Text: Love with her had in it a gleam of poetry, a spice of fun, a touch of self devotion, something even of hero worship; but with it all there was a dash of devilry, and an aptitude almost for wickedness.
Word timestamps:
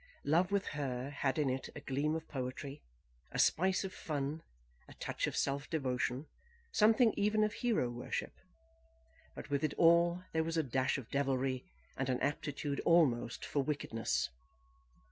Love 0.25 0.51
with 0.51 0.65
her 0.69 1.11
had 1.11 1.37
in 1.37 1.47
it 1.47 1.69
a 1.75 1.79
gleam 1.79 2.15
of 2.15 2.27
poetry, 2.27 2.81
a 3.31 3.37
spice 3.37 3.83
of 3.83 3.93
fun, 3.93 4.41
a 4.87 4.95
touch 4.95 5.27
of 5.27 5.37
self 5.37 5.69
devotion, 5.69 6.25
something 6.71 7.13
even 7.15 7.43
of 7.43 7.53
hero 7.53 7.87
worship; 7.87 8.33
but 9.35 9.51
with 9.51 9.63
it 9.63 9.75
all 9.75 10.23
there 10.33 10.43
was 10.43 10.57
a 10.57 10.63
dash 10.63 10.97
of 10.97 11.11
devilry, 11.11 11.65
and 11.97 12.09
an 12.09 12.19
aptitude 12.21 12.79
almost 12.79 13.45
for 13.45 13.61
wickedness. 13.61 14.31